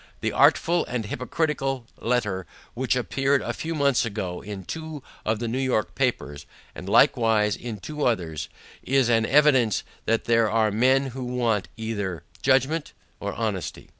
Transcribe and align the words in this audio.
The 0.21 0.31
artful 0.31 0.83
and 0.87 1.05
hypocritical 1.05 1.85
letter 1.99 2.47
which 2.73 2.95
appeared 2.95 3.43
a 3.43 3.53
few 3.53 3.75
months 3.75 4.03
ago 4.03 4.41
in 4.41 4.63
two 4.65 5.03
of 5.25 5.37
the 5.37 5.47
New 5.47 5.59
York 5.59 5.93
papers, 5.93 6.47
and 6.73 6.89
likewise 6.89 7.55
in 7.55 7.77
two 7.77 8.03
others, 8.07 8.49
is 8.81 9.09
an 9.09 9.27
evidence 9.27 9.83
that 10.07 10.25
there 10.25 10.49
are 10.49 10.71
men 10.71 11.11
who 11.13 11.25
want 11.25 11.67
either 11.77 12.23
judgment 12.41 12.93
or 13.19 13.33
honesty. 13.33 13.89